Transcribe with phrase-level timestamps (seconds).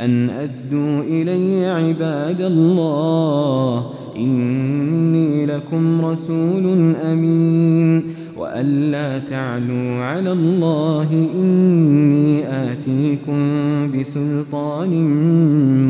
[0.00, 3.90] أن أدوا إلي عباد الله.
[4.16, 8.02] إني لكم رسول أمين.
[8.36, 11.28] وأن لا تعلوا على الله.
[11.34, 13.40] إني آتيكم
[13.92, 14.90] بسلطان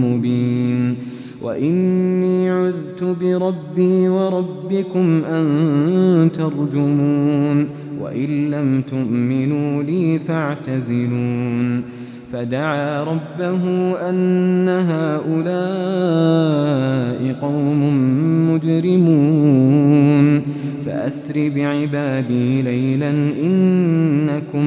[0.01, 0.95] مبين.
[1.43, 7.67] وإني عذت بربي وربكم أن ترجمون.
[8.01, 11.83] وإن لم تؤمنوا لي فاعتزلون.
[12.33, 13.62] فدعا ربه
[14.11, 15.49] أن هؤلاء
[17.41, 17.81] قوم
[18.55, 20.41] مجرمون.
[20.87, 23.11] فأسر بعبادي ليلا
[23.43, 24.67] إنكم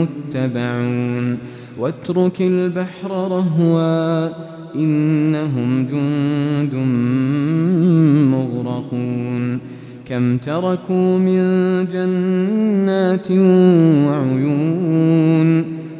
[0.00, 1.38] متبعون.
[1.78, 4.28] واترك البحر رهوا
[4.74, 6.74] إنهم جند
[8.34, 9.58] مغرقون.
[10.08, 11.42] كم تركوا من
[11.92, 13.30] جنات
[14.10, 15.77] وعيون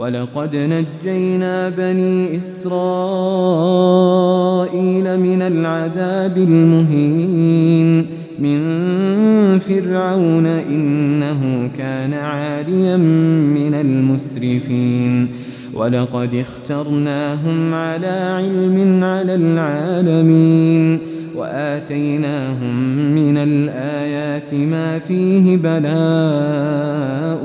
[0.00, 2.70] ولقد نجينا بني إسرائيل
[5.20, 8.06] من العذاب المهين
[8.38, 8.60] من
[9.58, 15.28] فرعون إنه كان عاليا من المسرفين
[15.74, 20.98] ولقد اخترناهم على علم على العالمين
[21.36, 22.74] وآتيناهم
[23.14, 27.44] من الآيات ما فيه بلاء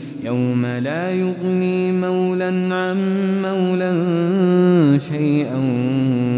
[0.23, 2.97] يوم لا يغني مولا عن
[3.41, 3.91] مولا
[4.97, 5.57] شيئا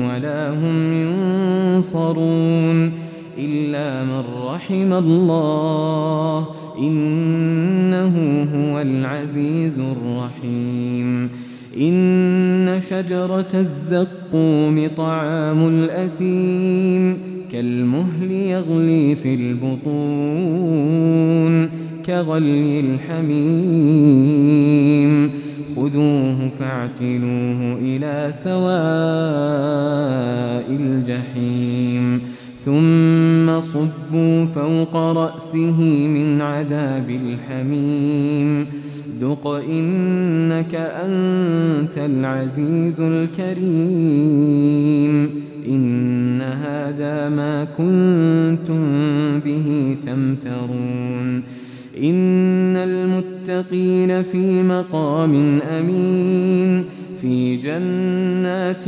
[0.08, 2.92] ولا هم ينصرون
[3.38, 6.48] إلا من رحم الله
[6.80, 11.30] إنه هو العزيز الرحيم.
[11.78, 17.18] إن شجرة الزقوم طعام الأثيم
[17.52, 21.43] كالمهل يغلي في البطون.
[22.06, 24.04] كغلي الحميم.
[25.76, 28.64] خذوه فاعتلوه إلى سواء
[30.80, 32.22] الجحيم.
[32.66, 38.66] ثم صبوا فوق رأسه من عذاب الحميم.
[39.22, 44.24] ذق إنك أنت العزيز الكريم.
[45.68, 48.86] إن هذا ما كنتم
[49.40, 51.03] به تمترون.
[51.98, 56.86] إن المتقين في مقام أمين
[57.22, 58.88] في جنات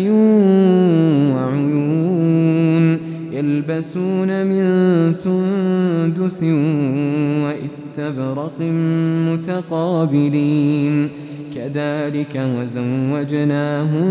[1.36, 2.98] وعيون
[3.32, 4.66] يلبسون من
[5.12, 6.44] سندس
[7.44, 8.62] واستبرق
[9.32, 11.10] متقابلين
[11.56, 14.08] كذلك وزوجناهم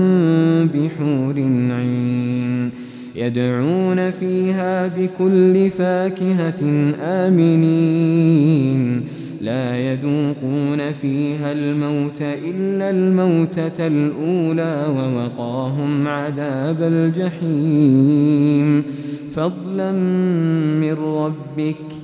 [0.67, 1.35] بحور
[1.71, 2.71] عين
[3.15, 6.61] يدعون فيها بكل فاكهة
[7.01, 9.05] آمنين.
[9.41, 18.83] لا يذوقون فيها الموت إلا الموتة الأولى ووقاهم عذاب الجحيم.
[19.31, 19.93] فضلا
[20.81, 22.04] من ربك